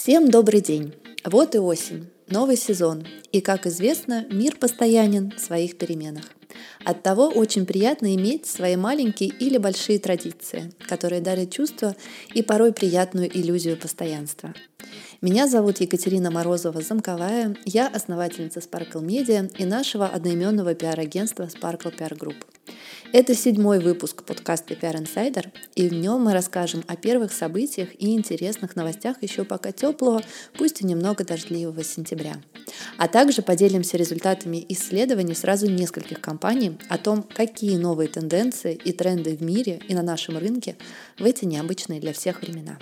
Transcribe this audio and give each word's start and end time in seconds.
Всем 0.00 0.30
добрый 0.30 0.60
день! 0.60 0.94
Вот 1.24 1.56
и 1.56 1.58
осень, 1.58 2.08
новый 2.28 2.56
сезон. 2.56 3.04
И, 3.32 3.40
как 3.40 3.66
известно, 3.66 4.24
мир 4.30 4.54
постоянен 4.54 5.32
в 5.36 5.40
своих 5.40 5.76
переменах. 5.76 6.22
Оттого 6.84 7.26
очень 7.26 7.66
приятно 7.66 8.14
иметь 8.14 8.46
свои 8.46 8.76
маленькие 8.76 9.30
или 9.30 9.58
большие 9.58 9.98
традиции, 9.98 10.70
которые 10.86 11.20
дарят 11.20 11.50
чувство 11.50 11.96
и 12.32 12.42
порой 12.42 12.72
приятную 12.72 13.28
иллюзию 13.36 13.76
постоянства. 13.76 14.54
Меня 15.20 15.48
зовут 15.48 15.80
Екатерина 15.80 16.28
Морозова-Замковая, 16.28 17.56
я 17.64 17.88
основательница 17.88 18.60
Sparkle 18.60 19.04
Media 19.04 19.52
и 19.58 19.64
нашего 19.64 20.06
одноименного 20.06 20.76
пиар-агентства 20.76 21.48
Sparkle 21.52 21.92
PR 21.98 22.16
Group. 22.16 22.36
Это 23.10 23.34
седьмой 23.34 23.78
выпуск 23.78 24.22
подкаста 24.22 24.74
PR 24.74 25.02
Insider, 25.02 25.48
и 25.74 25.88
в 25.88 25.94
нем 25.94 26.24
мы 26.24 26.34
расскажем 26.34 26.84
о 26.86 26.94
первых 26.94 27.32
событиях 27.32 27.88
и 27.98 28.14
интересных 28.14 28.76
новостях 28.76 29.22
еще 29.22 29.44
пока 29.44 29.72
теплого, 29.72 30.22
пусть 30.58 30.82
и 30.82 30.84
немного 30.84 31.24
дождливого 31.24 31.82
сентября. 31.82 32.36
А 32.98 33.08
также 33.08 33.40
поделимся 33.40 33.96
результатами 33.96 34.62
исследований 34.68 35.34
сразу 35.34 35.70
нескольких 35.70 36.20
компаний 36.20 36.78
о 36.90 36.98
том, 36.98 37.22
какие 37.22 37.78
новые 37.78 38.10
тенденции 38.10 38.74
и 38.74 38.92
тренды 38.92 39.34
в 39.34 39.42
мире 39.42 39.80
и 39.88 39.94
на 39.94 40.02
нашем 40.02 40.36
рынке 40.36 40.76
в 41.18 41.24
эти 41.24 41.46
необычные 41.46 42.00
для 42.00 42.12
всех 42.12 42.42
времена. 42.42 42.78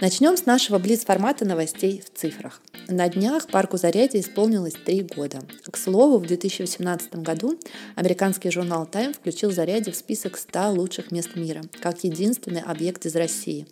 Начнем 0.00 0.36
с 0.36 0.46
нашего 0.46 0.78
блиц-формата 0.78 1.44
новостей 1.44 2.02
в 2.04 2.18
цифрах. 2.18 2.60
На 2.88 3.08
днях 3.08 3.46
парку 3.46 3.76
Зарядье 3.76 4.20
исполнилось 4.20 4.74
три 4.74 5.02
года. 5.02 5.40
К 5.70 5.76
слову, 5.76 6.18
в 6.18 6.26
2018 6.26 7.16
году 7.16 7.58
американский 7.94 8.50
журнал 8.50 8.88
Time 8.90 9.14
включил 9.14 9.52
Зарядье 9.52 9.92
в 9.92 9.96
список 9.96 10.36
100 10.36 10.70
лучших 10.72 11.12
мест 11.12 11.36
мира, 11.36 11.62
как 11.80 12.02
единственный 12.04 12.62
объект 12.62 13.06
из 13.06 13.14
России. 13.14 13.66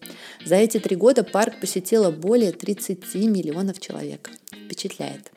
За 0.45 0.57
эти 0.57 0.79
три 0.79 0.97
года 0.97 1.25
парк 1.25 1.61
посетило 1.61 2.11
более 2.11 2.53
30 2.53 3.15
миллионов 3.15 3.81
человек. 3.81 4.31
Впечатляет. 4.67 5.33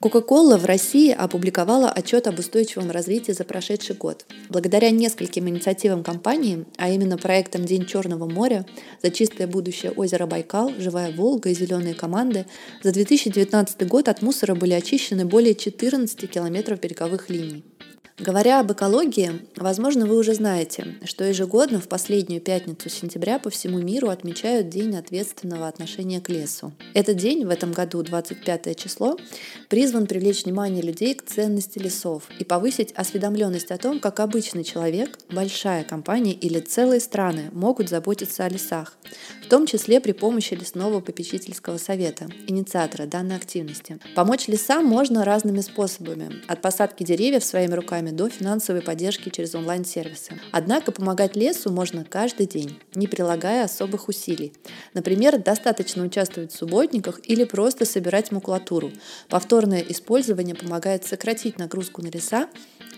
Coca-Cola 0.00 0.58
в 0.58 0.64
России 0.64 1.10
опубликовала 1.10 1.90
отчет 1.90 2.28
об 2.28 2.38
устойчивом 2.38 2.92
развитии 2.92 3.32
за 3.32 3.42
прошедший 3.42 3.96
год. 3.96 4.26
Благодаря 4.48 4.90
нескольким 4.92 5.48
инициативам 5.48 6.04
компании, 6.04 6.66
а 6.76 6.88
именно 6.88 7.18
проектам 7.18 7.64
«День 7.64 7.84
Черного 7.84 8.30
моря», 8.30 8.64
«За 9.02 9.10
чистое 9.10 9.48
будущее 9.48 9.90
озера 9.90 10.26
Байкал», 10.26 10.72
«Живая 10.78 11.10
Волга» 11.10 11.50
и 11.50 11.54
«Зеленые 11.54 11.94
команды», 11.94 12.46
за 12.84 12.92
2019 12.92 13.88
год 13.88 14.08
от 14.08 14.22
мусора 14.22 14.54
были 14.54 14.74
очищены 14.74 15.26
более 15.26 15.56
14 15.56 16.30
километров 16.30 16.78
береговых 16.78 17.28
линий. 17.28 17.64
Говоря 18.20 18.58
об 18.58 18.72
экологии, 18.72 19.46
возможно, 19.54 20.04
вы 20.04 20.16
уже 20.16 20.34
знаете, 20.34 20.96
что 21.04 21.22
ежегодно 21.22 21.80
в 21.80 21.86
последнюю 21.86 22.40
пятницу 22.40 22.88
сентября 22.88 23.38
по 23.38 23.48
всему 23.48 23.78
миру 23.78 24.08
отмечают 24.08 24.68
День 24.68 24.96
ответственного 24.96 25.68
отношения 25.68 26.20
к 26.20 26.28
лесу. 26.28 26.72
Этот 26.94 27.16
день, 27.16 27.46
в 27.46 27.50
этом 27.50 27.70
году 27.70 28.02
25 28.02 28.76
число, 28.76 29.16
призван 29.68 30.08
привлечь 30.08 30.44
внимание 30.44 30.82
людей 30.82 31.14
к 31.14 31.24
ценности 31.24 31.78
лесов 31.78 32.24
и 32.40 32.44
повысить 32.44 32.90
осведомленность 32.92 33.70
о 33.70 33.78
том, 33.78 34.00
как 34.00 34.18
обычный 34.18 34.64
человек, 34.64 35.16
большая 35.30 35.84
компания 35.84 36.32
или 36.32 36.58
целые 36.58 36.98
страны 36.98 37.50
могут 37.52 37.88
заботиться 37.88 38.44
о 38.44 38.48
лесах, 38.48 38.98
в 39.44 39.48
том 39.48 39.64
числе 39.64 40.00
при 40.00 40.10
помощи 40.10 40.54
лесного 40.54 40.98
попечительского 40.98 41.78
совета, 41.78 42.28
инициатора 42.48 43.06
данной 43.06 43.36
активности. 43.36 44.00
Помочь 44.16 44.48
лесам 44.48 44.84
можно 44.84 45.24
разными 45.24 45.60
способами, 45.60 46.42
от 46.48 46.60
посадки 46.60 47.04
деревьев 47.04 47.44
своими 47.44 47.74
руками 47.74 48.07
программе 48.08 48.12
до 48.12 48.28
финансовой 48.28 48.82
поддержки 48.82 49.30
через 49.30 49.54
онлайн-сервисы. 49.54 50.40
Однако 50.52 50.92
помогать 50.92 51.36
лесу 51.36 51.70
можно 51.70 52.04
каждый 52.04 52.46
день, 52.46 52.78
не 52.94 53.06
прилагая 53.06 53.64
особых 53.64 54.08
усилий. 54.08 54.52
Например, 54.94 55.38
достаточно 55.38 56.04
участвовать 56.04 56.52
в 56.52 56.56
субботниках 56.56 57.20
или 57.24 57.44
просто 57.44 57.84
собирать 57.84 58.32
макулатуру. 58.32 58.90
Повторное 59.28 59.80
использование 59.80 60.54
помогает 60.54 61.04
сократить 61.04 61.58
нагрузку 61.58 62.02
на 62.02 62.08
леса, 62.08 62.48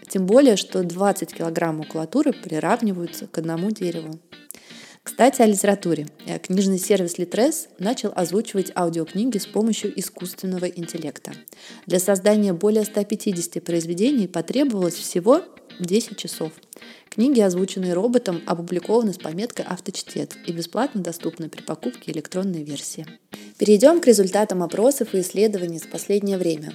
тем 0.09 0.27
более, 0.27 0.57
что 0.57 0.83
20 0.83 1.33
кг 1.33 1.73
макулатуры 1.73 2.33
приравниваются 2.33 3.27
к 3.27 3.39
одному 3.39 3.71
дереву. 3.71 4.19
Кстати, 5.03 5.41
о 5.41 5.47
литературе. 5.47 6.07
Э, 6.27 6.39
книжный 6.39 6.79
сервис 6.79 7.19
Litres 7.19 7.69
начал 7.79 8.13
озвучивать 8.15 8.71
аудиокниги 8.75 9.39
с 9.39 9.47
помощью 9.47 9.99
искусственного 9.99 10.67
интеллекта. 10.67 11.33
Для 11.87 11.99
создания 11.99 12.53
более 12.53 12.85
150 12.85 13.65
произведений 13.65 14.29
потребовалось 14.29 14.95
всего 14.95 15.43
10 15.79 16.19
часов. 16.19 16.53
Книги, 17.11 17.41
озвученные 17.41 17.93
роботом, 17.93 18.41
опубликованы 18.47 19.13
с 19.13 19.19
пометкой 19.19 19.65
«Авточтец» 19.69 20.31
и 20.47 20.53
бесплатно 20.53 21.03
доступны 21.03 21.49
при 21.49 21.61
покупке 21.63 22.13
электронной 22.13 22.63
версии. 22.63 23.05
Перейдем 23.59 24.01
к 24.01 24.07
результатам 24.07 24.63
опросов 24.63 25.15
и 25.15 25.21
исследований 25.21 25.79
с 25.79 25.87
последнее 25.87 26.39
время. 26.39 26.73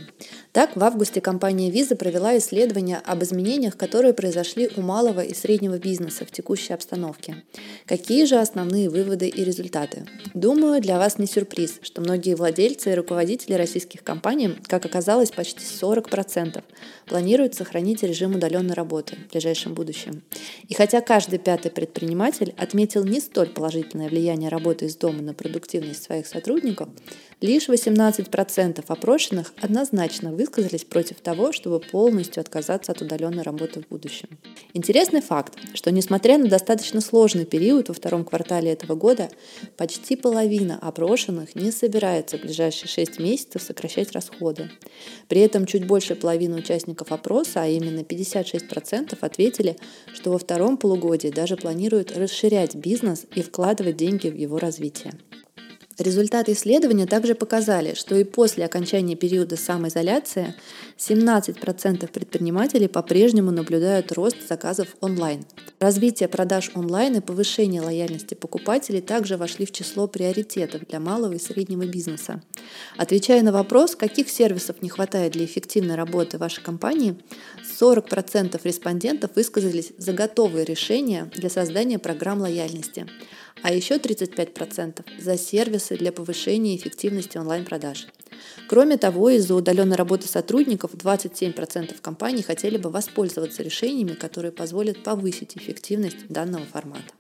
Так, 0.52 0.76
в 0.76 0.84
августе 0.84 1.20
компания 1.20 1.72
Visa 1.72 1.96
провела 1.96 2.38
исследование 2.38 2.98
об 2.98 3.24
изменениях, 3.24 3.76
которые 3.76 4.14
произошли 4.14 4.70
у 4.76 4.82
малого 4.82 5.22
и 5.22 5.34
среднего 5.34 5.80
бизнеса 5.80 6.26
в 6.26 6.32
текущей 6.32 6.74
обстановке. 6.74 7.44
Какие 7.86 8.26
же 8.26 8.36
основные 8.36 8.90
выводы 8.90 9.28
и 9.28 9.44
результаты? 9.44 10.06
Думаю, 10.34 10.82
для 10.82 11.00
вас 11.00 11.18
не 11.18 11.28
сюрприз, 11.28 11.80
что 11.82 12.02
многие 12.02 12.36
владельцы 12.36 12.92
и 12.92 12.96
руководители 12.96 13.54
российских 13.54 14.04
компаний, 14.04 14.56
как 14.68 14.86
оказалось, 14.86 15.32
почти 15.32 15.64
40%, 15.64 16.62
планируют 17.08 17.56
сохранить 17.56 18.04
режим 18.04 18.36
удаленной 18.36 18.76
работы 18.76 19.16
в 19.28 19.32
ближайшем 19.32 19.74
будущем. 19.74 19.95
И 20.68 20.74
хотя 20.74 21.02
каждый 21.02 21.40
пятый 21.40 21.72
предприниматель 21.72 22.54
отметил 22.58 23.04
не 23.04 23.20
столь 23.20 23.50
положительное 23.50 24.10
влияние 24.10 24.50
работы 24.50 24.86
из 24.86 24.96
дома 24.96 25.22
на 25.22 25.34
продуктивность 25.34 26.04
своих 26.04 26.28
сотрудников, 26.28 26.90
лишь 27.42 27.70
18% 27.70 28.84
опрошенных 28.88 29.54
однозначно 29.62 30.32
высказались 30.32 30.84
против 30.84 31.22
того, 31.22 31.52
чтобы 31.52 31.80
полностью 31.80 32.42
отказаться 32.42 32.92
от 32.92 33.02
удаленной 33.02 33.44
работы 33.44 33.82
в 33.82 33.88
будущем. 33.88 34.30
Интересный 34.74 35.22
факт, 35.22 35.58
что 35.74 35.92
несмотря 35.92 36.38
на 36.38 36.48
достаточно 36.48 37.02
сложный 37.02 37.46
период 37.46 37.90
во 37.90 37.94
втором 37.94 38.26
квартале 38.26 38.72
этого 38.72 38.96
года, 38.96 39.30
почти 39.78 40.16
половина 40.16 40.80
опрошенных 40.82 41.56
не 41.56 41.72
собирается 41.72 42.38
в 42.38 42.42
ближайшие 42.42 42.88
6 42.88 43.20
месяцев 43.20 43.62
сокращать 43.62 44.12
расходы. 44.12 44.70
При 45.28 45.42
этом 45.42 45.66
чуть 45.66 45.86
больше 45.86 46.16
половины 46.16 46.56
участников 46.56 47.12
опроса, 47.12 47.64
а 47.64 47.68
именно 47.68 48.00
56%, 48.00 49.18
ответили, 49.22 49.78
что 50.14 50.32
во 50.32 50.38
втором 50.38 50.78
полугодии 50.78 51.30
даже 51.30 51.58
планируют 51.58 52.16
расширять 52.16 52.76
бизнес 52.76 53.26
и 53.36 53.42
вкладывать 53.42 53.98
деньги 53.98 54.28
в 54.30 54.36
его 54.36 54.58
развитие. 54.58 55.14
Результаты 55.98 56.52
исследования 56.52 57.06
также 57.06 57.36
показали, 57.36 57.94
что 57.94 58.18
и 58.18 58.26
после 58.26 58.66
окончания 58.66 59.16
периода 59.16 59.56
самоизоляции 59.56 60.54
17% 60.98 62.12
предпринимателей 62.12 62.90
по-прежнему 62.90 63.52
наблюдают 63.52 64.12
рост 64.12 64.46
заказов 64.46 64.90
онлайн. 65.00 65.46
Развитие 65.80 66.28
продаж 66.28 66.72
онлайн 66.76 67.16
и 67.16 67.22
повышение 67.22 67.82
лояльности 67.82 68.34
покупателей 68.34 69.02
также 69.02 69.38
вошли 69.38 69.66
в 69.66 69.72
число 69.72 70.08
приоритетов 70.08 70.86
для 70.86 71.00
малого 71.00 71.32
и 71.32 71.40
среднего 71.40 71.86
бизнеса. 71.86 72.42
Отвечая 72.98 73.42
на 73.42 73.54
вопрос, 73.54 73.96
каких 73.96 74.30
сервисов 74.30 74.82
не 74.82 74.90
хватает 74.90 75.32
для 75.32 75.46
эффективной 75.46 75.96
работы 75.96 76.38
вашей 76.38 76.62
компании, 76.62 77.18
40% 77.80 78.60
респондентов 78.66 79.32
высказались 79.36 79.94
за 79.98 80.12
готовые 80.12 80.66
решения 80.66 81.32
для 81.36 81.50
создания 81.50 82.00
программ 82.00 82.42
лояльности– 82.42 83.08
а 83.62 83.74
еще 83.74 83.96
35% 83.96 85.04
за 85.20 85.38
сервисы 85.38 85.98
для 85.98 86.12
повышения 86.12 86.76
эффективности 86.76 87.38
онлайн-продаж. 87.38 88.08
Кроме 88.68 88.98
того, 88.98 89.30
из-за 89.30 89.56
удаленной 89.56 89.96
работы 89.96 90.28
сотрудников 90.28 90.94
27% 90.94 92.02
компаний 92.02 92.42
хотели 92.42 92.78
бы 92.78 92.90
воспользоваться 92.90 93.64
решениями, 93.64 94.14
которые 94.14 94.52
позволят 94.52 95.04
повысить 95.04 95.58
эффективность 95.58 96.28
данного 96.28 96.66
формата. 96.66 97.14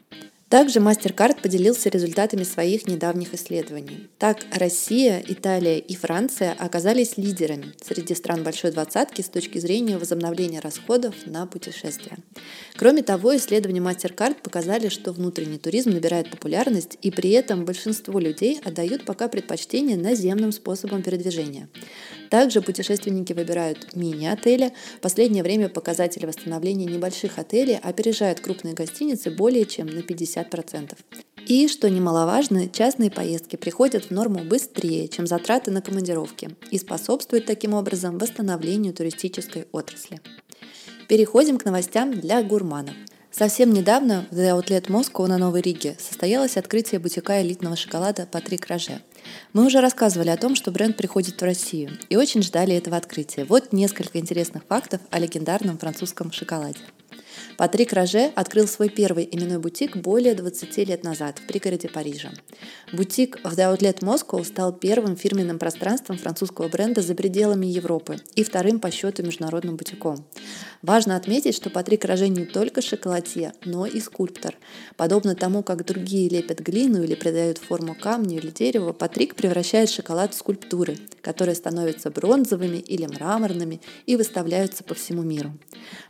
Также 0.55 0.79
MasterCard 0.79 1.41
поделился 1.41 1.90
результатами 1.90 2.43
своих 2.43 2.87
недавних 2.87 3.34
исследований. 3.34 4.07
Так, 4.17 4.37
Россия, 4.53 5.22
Италия 5.28 5.79
и 5.79 5.97
Франция 5.97 6.55
оказались 6.57 7.17
лидерами 7.17 7.73
среди 7.84 8.16
стран 8.16 8.41
Большой 8.41 8.72
Двадцатки 8.72 9.22
с 9.22 9.28
точки 9.28 9.57
зрения 9.57 9.97
возобновления 9.97 10.61
расходов 10.61 11.13
на 11.25 11.46
путешествия. 11.46 12.19
Кроме 12.78 13.03
того, 13.03 13.35
исследования 13.35 13.81
MasterCard 13.81 14.35
показали, 14.41 14.87
что 14.87 15.11
внутренний 15.11 15.57
туризм 15.57 15.90
набирает 15.90 16.31
популярность, 16.31 16.97
и 17.01 17.11
при 17.11 17.31
этом 17.31 17.66
большинство 17.66 18.17
людей 18.17 18.61
отдают 18.63 19.03
пока 19.03 19.28
предпочтение 19.28 19.97
наземным 19.97 20.53
способам 20.53 21.03
передвижения. 21.03 21.67
Также 22.29 22.61
путешественники 22.61 23.34
выбирают 23.34 23.96
мини-отели. 23.96 24.72
В 24.97 25.01
последнее 25.01 25.43
время 25.43 25.67
показатели 25.67 26.25
восстановления 26.25 26.85
небольших 26.85 27.40
отелей 27.40 27.78
опережают 27.78 28.40
крупные 28.40 28.73
гостиницы 28.73 29.31
более 29.31 29.66
чем 29.66 29.87
на 29.87 29.99
50%. 29.99 30.45
И, 31.46 31.68
что 31.68 31.90
немаловажно, 31.90 32.70
частные 32.70 33.12
поездки 33.12 33.56
приходят 33.56 34.06
в 34.06 34.12
норму 34.12 34.44
быстрее, 34.44 35.08
чем 35.08 35.28
затраты 35.28 35.70
на 35.72 35.82
командировки 35.82 36.56
и 36.72 36.78
способствуют 36.78 37.46
таким 37.46 37.74
образом 37.74 38.18
восстановлению 38.18 38.94
туристической 38.94 39.68
отрасли. 39.72 40.22
Переходим 41.08 41.58
к 41.58 41.66
новостям 41.66 42.20
для 42.20 42.42
гурманов. 42.42 42.96
Совсем 43.30 43.74
недавно 43.74 44.26
в 44.32 44.40
The 44.40 44.58
Outlet 44.58 44.88
Moscow 44.88 45.28
на 45.28 45.38
Новой 45.38 45.62
Риге 45.62 45.97
состоялось 46.00 46.58
открытие 46.58 47.00
бутика 47.00 47.42
элитного 47.42 47.76
шоколада 47.76 48.28
Патрик 48.32 48.68
Роже– 48.68 49.02
Мы 49.53 49.66
уже 49.66 49.82
рассказывали 49.82 50.30
о 50.30 50.38
том, 50.38 50.56
что 50.56 50.72
бренд 50.72 50.97
приходит 50.97 51.42
в 51.42 51.44
Россию 51.44 51.92
и 52.09 52.16
очень 52.16 52.42
ждали 52.42 52.76
этого 52.76 52.97
открытия. 52.97 53.46
Вот 53.46 53.74
несколько 53.74 54.20
интересных 54.20 54.64
фактов 54.66 55.02
о 55.12 55.20
легендарном 55.20 55.78
французском 55.78 56.32
шоколаде. 56.32 56.80
Патрик 57.57 57.93
Роже 57.93 58.31
открыл 58.35 58.67
свой 58.67 58.90
первый 58.90 59.28
именной 59.31 59.59
бутик 59.59 59.96
более 59.96 60.35
20 60.35 60.78
лет 60.90 61.03
назад 61.03 61.40
в 61.40 61.47
пригороде 61.47 61.87
Парижа. 61.87 62.31
Бутик 62.91 63.40
в 63.43 63.57
The 63.57 63.73
Outlet 63.73 63.99
Moscow 63.99 64.43
стал 64.43 64.73
первым 64.73 65.16
фирменным 65.16 65.57
пространством 65.57 66.17
французского 66.17 66.67
бренда 66.67 67.02
за 67.02 67.16
пределами 67.16 67.66
Европы 67.66 68.17
и 68.35 68.43
вторым 68.43 68.81
по 68.81 68.91
счету 68.91 69.23
международным 69.23 69.78
бутиком. 69.78 70.25
Важно 70.85 71.16
отметить, 71.16 71.55
что 71.55 71.72
Патрик 71.72 72.05
Роже 72.05 72.28
не 72.28 72.46
только 72.46 72.79
шоколадье, 72.79 73.53
но 73.66 73.87
и 73.87 73.99
скульптор. 73.99 74.55
Подобно 74.97 75.34
тому, 75.34 75.64
как 75.64 75.84
другие 75.84 76.29
лепят 76.29 76.59
глину 76.59 77.02
или 77.02 77.16
придают 77.16 77.58
форму 77.58 77.96
камню 77.99 78.37
или 78.37 78.52
дереву, 78.52 78.93
Патрик 78.93 79.34
превращает 79.34 79.90
шоколад 79.90 80.35
в 80.35 80.37
скульптуры, 80.37 80.99
которые 81.23 81.55
становятся 81.55 82.11
бронзовыми 82.11 82.78
или 82.78 83.08
мраморными 83.08 83.82
и 84.05 84.16
выставляются 84.16 84.84
по 84.84 84.93
всему 84.93 85.23
миру. 85.23 85.58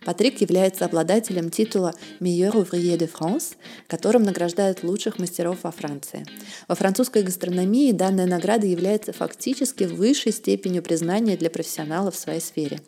Патрик 0.03 0.41
является 0.41 0.83
обладателем 0.83 1.51
титула 1.51 1.93
«Meilleur 2.19 2.51
ouvrier 2.51 2.97
de 2.97 3.09
France», 3.09 3.55
которым 3.87 4.23
награждают 4.23 4.83
лучших 4.83 5.19
мастеров 5.19 5.59
во 5.63 5.71
Франции. 5.71 6.25
Во 6.67 6.75
французской 6.75 7.23
гастрономии 7.23 7.93
данная 7.93 8.27
награда 8.27 8.67
является 8.67 9.13
фактически 9.13 9.85
высшей 9.85 10.33
степенью 10.33 10.83
признания 10.83 11.37
для 11.37 11.49
профессионалов 11.49 12.15
в 12.15 12.19
своей 12.19 12.41
сфере. 12.41 12.81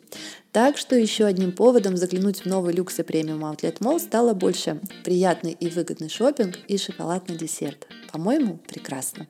Так 0.52 0.78
что 0.78 0.96
еще 0.96 1.26
одним 1.26 1.52
поводом 1.52 1.96
заглянуть 1.96 2.40
в 2.40 2.46
новый 2.46 2.74
люкс 2.74 2.98
и 2.98 3.02
премиум 3.02 3.44
Outlet 3.44 3.78
Mall 3.78 3.98
стало 3.98 4.32
больше 4.32 4.80
приятный 5.04 5.52
и 5.52 5.68
выгодный 5.68 6.08
шопинг 6.08 6.58
и 6.68 6.78
шоколадный 6.78 7.36
десерт. 7.36 7.86
По-моему, 8.10 8.58
прекрасно. 8.66 9.26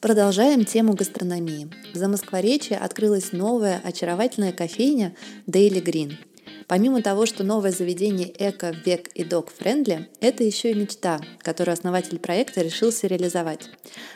Продолжаем 0.00 0.64
тему 0.64 0.94
гастрономии. 0.94 1.70
В 1.92 1.96
Замоскворечье 1.96 2.78
открылась 2.78 3.32
новая 3.32 3.80
очаровательная 3.84 4.52
кофейня 4.52 5.14
Daily 5.46 5.82
Green– 5.82 6.14
Помимо 6.70 7.02
того, 7.02 7.26
что 7.26 7.42
новое 7.42 7.72
заведение 7.72 8.32
эко, 8.38 8.72
век 8.84 9.08
и 9.08 9.24
док-френдли, 9.24 10.08
это 10.20 10.44
еще 10.44 10.70
и 10.70 10.74
мечта, 10.74 11.20
которую 11.38 11.72
основатель 11.72 12.20
проекта 12.20 12.62
решился 12.62 13.08
реализовать. 13.08 13.68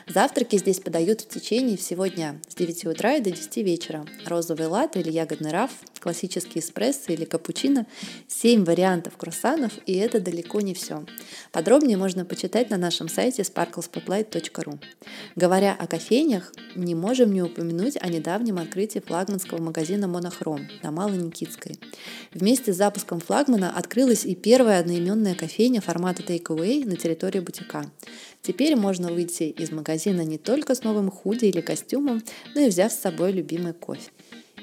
Завтраки 0.07 0.55
здесь 0.55 0.79
подают 0.79 1.19
в 1.19 1.27
течение 1.27 1.75
всего 1.75 2.07
дня, 2.07 2.39
с 2.47 2.55
9 2.55 2.85
утра 2.85 3.15
и 3.15 3.21
до 3.21 3.31
10 3.31 3.57
вечера. 3.57 4.05
Розовый 4.25 4.67
латте 4.67 5.01
или 5.01 5.11
ягодный 5.11 5.51
раф, 5.51 5.71
классический 6.05 6.59
эспрессо 6.59 7.13
или 7.13 7.25
капучино, 7.25 7.87
7 8.27 8.63
вариантов 8.63 9.17
круассанов, 9.17 9.71
и 9.87 9.93
это 9.95 10.19
далеко 10.19 10.61
не 10.61 10.75
все. 10.75 11.03
Подробнее 11.51 11.97
можно 11.97 12.25
почитать 12.25 12.69
на 12.69 12.77
нашем 12.77 13.09
сайте 13.09 13.41
sparklespotlight.ru. 13.41 14.77
Говоря 15.35 15.73
о 15.73 15.87
кофейнях, 15.87 16.53
не 16.75 16.93
можем 16.93 17.33
не 17.33 17.41
упомянуть 17.41 17.97
о 17.99 18.07
недавнем 18.07 18.59
открытии 18.59 18.99
флагманского 18.99 19.59
магазина 19.59 20.07
«Монохром» 20.07 20.67
на 20.83 20.91
Малой 20.91 21.17
Никитской. 21.17 21.79
Вместе 22.31 22.71
с 22.71 22.77
запуском 22.77 23.19
флагмана 23.19 23.75
открылась 23.75 24.25
и 24.25 24.35
первая 24.35 24.81
одноименная 24.81 25.33
кофейня 25.33 25.81
формата 25.81 26.21
take-away 26.21 26.85
на 26.87 26.97
территории 26.97 27.39
бутика. 27.39 27.91
Теперь 28.43 28.75
можно 28.75 29.11
выйти 29.11 29.45
из 29.45 29.71
магазина 29.71 30.21
не 30.21 30.37
только 30.37 30.75
с 30.75 30.83
новым 30.83 31.09
худи 31.09 31.45
или 31.45 31.61
костюмом, 31.61 32.21
но 32.53 32.61
и 32.61 32.69
взяв 32.69 32.91
с 32.91 32.99
собой 32.99 33.31
любимый 33.31 33.73
кофе. 33.73 34.11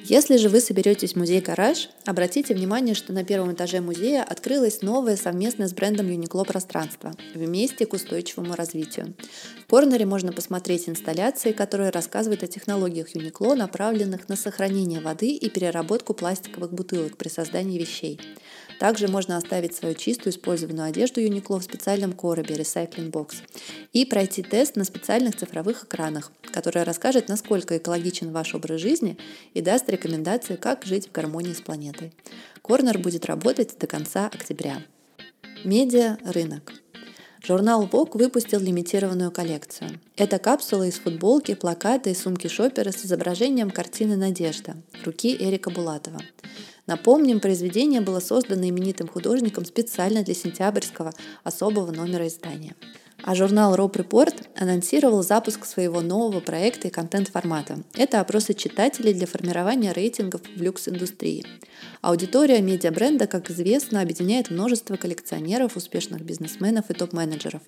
Если 0.04 0.36
же 0.36 0.48
вы 0.48 0.60
соберетесь 0.60 1.12
в 1.12 1.16
музей 1.16 1.40
«Гараж», 1.40 1.88
обратите 2.06 2.54
внимание, 2.54 2.94
что 2.94 3.12
на 3.12 3.24
первом 3.24 3.52
этаже 3.52 3.80
музея 3.80 4.24
открылось 4.24 4.82
новое 4.82 5.16
совместное 5.16 5.68
с 5.68 5.72
брендом 5.72 6.08
Uniqlo 6.08 6.44
пространство 6.44 7.14
«Вместе 7.34 7.86
к 7.86 7.92
устойчивому 7.92 8.54
развитию». 8.54 9.14
В 9.62 9.70
корнере 9.70 10.04
можно 10.04 10.32
посмотреть 10.32 10.88
инсталляции, 10.88 11.52
которые 11.52 11.90
рассказывают 11.90 12.42
о 12.42 12.48
технологиях 12.48 13.14
Uniqlo, 13.14 13.54
направленных 13.54 14.28
на 14.28 14.36
сохранение 14.36 15.00
воды 15.00 15.30
и 15.30 15.48
переработку 15.48 16.14
пластиковых 16.14 16.72
бутылок 16.72 17.16
при 17.16 17.28
создании 17.28 17.78
вещей. 17.78 18.20
Также 18.82 19.06
можно 19.06 19.36
оставить 19.36 19.76
свою 19.76 19.94
чистую 19.94 20.32
использованную 20.32 20.88
одежду 20.88 21.20
Uniqlo 21.20 21.60
в 21.60 21.62
специальном 21.62 22.14
коробе 22.14 22.56
Recycling 22.56 23.12
Box 23.12 23.34
и 23.92 24.04
пройти 24.04 24.42
тест 24.42 24.74
на 24.74 24.82
специальных 24.82 25.36
цифровых 25.36 25.84
экранах, 25.84 26.32
который 26.52 26.82
расскажет, 26.82 27.28
насколько 27.28 27.78
экологичен 27.78 28.32
ваш 28.32 28.56
образ 28.56 28.80
жизни 28.80 29.16
и 29.54 29.60
даст 29.60 29.88
рекомендации, 29.88 30.56
как 30.56 30.84
жить 30.84 31.06
в 31.06 31.12
гармонии 31.12 31.52
с 31.52 31.60
планетой. 31.60 32.12
Корнер 32.60 32.98
будет 32.98 33.26
работать 33.26 33.78
до 33.78 33.86
конца 33.86 34.26
октября. 34.26 34.82
Медиа 35.62 36.18
рынок. 36.24 36.72
Журнал 37.44 37.86
Vogue 37.86 38.18
выпустил 38.18 38.58
лимитированную 38.58 39.30
коллекцию. 39.30 40.00
Это 40.16 40.40
капсулы 40.40 40.88
из 40.88 40.94
футболки, 40.94 41.54
плакаты 41.54 42.10
и 42.10 42.14
сумки 42.14 42.48
шопера 42.48 42.90
с 42.90 43.04
изображением 43.04 43.70
картины 43.70 44.16
«Надежда» 44.16 44.74
руки 45.04 45.36
Эрика 45.38 45.70
Булатова. 45.70 46.20
Напомним, 46.86 47.40
произведение 47.40 48.00
было 48.00 48.20
создано 48.20 48.68
именитым 48.68 49.06
художником 49.08 49.64
специально 49.64 50.22
для 50.22 50.34
сентябрьского 50.34 51.12
особого 51.44 51.92
номера 51.92 52.26
издания. 52.26 52.74
А 53.24 53.34
журнал 53.34 53.76
Rob 53.76 53.92
Report 53.92 54.34
анонсировал 54.56 55.22
запуск 55.22 55.64
своего 55.64 56.00
нового 56.00 56.40
проекта 56.40 56.88
и 56.88 56.90
контент-формата. 56.90 57.78
Это 57.94 58.20
опросы 58.20 58.52
читателей 58.52 59.14
для 59.14 59.26
формирования 59.26 59.92
рейтингов 59.92 60.42
в 60.56 60.60
люкс-индустрии. 60.60 61.44
Аудитория 62.00 62.60
медиабренда, 62.60 63.28
как 63.28 63.50
известно, 63.50 64.00
объединяет 64.00 64.50
множество 64.50 64.96
коллекционеров, 64.96 65.76
успешных 65.76 66.22
бизнесменов 66.22 66.90
и 66.90 66.94
топ-менеджеров. 66.94 67.62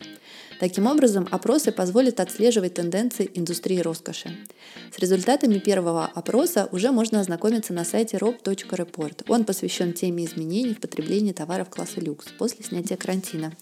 Таким 0.59 0.87
образом, 0.87 1.29
опросы 1.31 1.73
позволят 1.73 2.21
отслеживать 2.21 2.75
тенденции 2.75 3.31
индустрии 3.35 3.79
роскоши. 3.81 4.37
С 4.95 4.99
результатами 4.99 5.59
первого 5.59 6.07
опроса 6.07 6.69
уже 6.73 6.91
можно 6.91 7.21
ознакомиться 7.21 7.73
на 7.73 7.85
сайте 7.85 8.17
rob.report. 8.17 9.25
Он 9.29 9.45
посвящен 9.45 9.93
теме 9.93 10.25
изменений 10.25 10.75
в 10.75 10.81
потреблении 10.81 11.33
товаров 11.33 11.71
класса 11.71 12.01
люкс 12.01 12.27
после 12.39 12.65
снятия 12.65 12.97
карантина. 12.97 13.53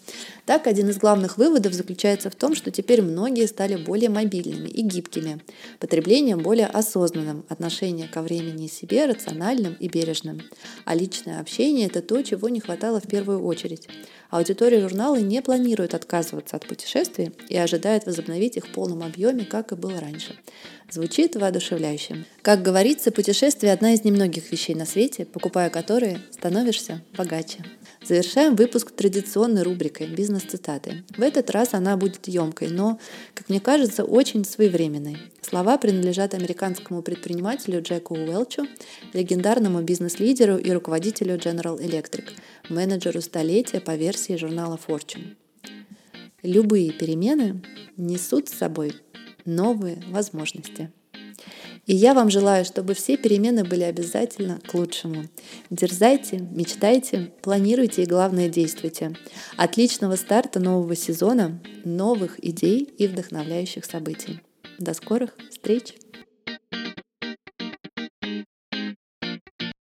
Так, 0.46 0.66
один 0.66 0.88
из 0.90 0.98
главных 0.98 1.38
выводов 1.38 1.72
заключается 1.82 2.30
в 2.30 2.36
том, 2.36 2.54
что 2.54 2.70
теперь 2.70 3.02
многие 3.02 3.46
стали 3.46 3.74
более 3.76 4.08
мобильными 4.08 4.68
и 4.68 4.82
гибкими, 4.82 5.40
потреблением 5.80 6.38
более 6.38 6.66
осознанным, 6.66 7.44
отношение 7.48 8.06
ко 8.06 8.22
времени 8.22 8.66
и 8.66 8.68
себе 8.68 9.06
рациональным 9.06 9.74
и 9.74 9.88
бережным. 9.88 10.40
А 10.84 10.94
личное 10.94 11.40
общение– 11.40 11.86
это 11.88 12.00
то, 12.00 12.22
чего 12.22 12.48
не 12.48 12.60
хватало 12.60 13.00
в 13.00 13.08
первую 13.08 13.44
очередь. 13.44 13.88
Аудитория 14.30 14.80
журнала 14.80 15.16
не 15.16 15.42
планирует 15.42 15.94
отказываться 15.94 16.56
от 16.56 16.66
путешествий 16.66 17.32
и 17.48 17.56
ожидает 17.56 18.06
возобновить 18.06 18.56
их 18.56 18.66
в 18.66 18.72
полном 18.72 19.02
объеме, 19.02 19.44
как 19.44 19.72
и 19.72 19.74
было 19.74 20.00
раньше. 20.00 20.38
Звучит 20.92 21.36
воодушевляюще. 21.36 22.26
Как 22.42 22.60
говорится, 22.60 23.12
путешествие– 23.12 23.72
одна 23.72 23.94
из 23.94 24.04
немногих 24.04 24.52
вещей 24.52 24.74
на 24.74 24.84
свете, 24.84 25.24
покупая 25.24 25.70
которые, 25.70 26.20
становишься 26.30 27.00
богаче. 27.16 27.64
Завершаем 28.04 28.56
выпуск 28.56 28.90
традиционной 28.90 29.62
рубрикой 29.62 30.08
«Бизнес-цитаты». 30.08 31.02
В 31.16 31.22
этот 31.22 31.48
раз 31.50 31.72
она 31.72 31.96
будет 31.96 32.28
емкой, 32.28 32.68
но, 32.68 32.98
как 33.32 33.48
мне 33.48 33.58
кажется, 33.58 34.04
очень 34.04 34.44
своевременной. 34.44 35.16
Слова 35.40 35.78
принадлежат 35.78 36.34
американскому 36.34 37.00
предпринимателю 37.00 37.80
Джеку 37.80 38.12
Уэлчу, 38.14 38.66
легендарному 39.14 39.80
бизнес-лидеру 39.80 40.58
и 40.58 40.70
руководителю 40.72 41.36
General 41.36 41.80
Electric, 41.80 42.32
менеджеру 42.68 43.22
столетия 43.22 43.80
по 43.80 43.94
версии 43.94 44.36
журнала 44.36 44.78
Fortune. 44.86 45.36
Любые 46.42 46.92
перемены 46.92 47.62
несут 47.96 48.50
с 48.50 48.58
собой 48.58 48.92
новые 49.44 50.02
возможности. 50.08 50.90
И 51.86 51.94
я 51.94 52.14
вам 52.14 52.30
желаю, 52.30 52.64
чтобы 52.64 52.94
все 52.94 53.16
перемены 53.16 53.64
были 53.64 53.82
обязательно 53.82 54.60
к 54.60 54.74
лучшему. 54.74 55.24
Дерзайте, 55.70 56.38
мечтайте, 56.38 57.32
планируйте 57.42 58.04
и, 58.04 58.06
главное, 58.06 58.48
действуйте. 58.48 59.16
Отличного 59.56 60.14
старта 60.16 60.60
нового 60.60 60.94
сезона, 60.94 61.60
новых 61.84 62.42
идей 62.44 62.82
и 62.98 63.08
вдохновляющих 63.08 63.84
событий. 63.84 64.40
До 64.78 64.94
скорых 64.94 65.36
встреч! 65.50 65.94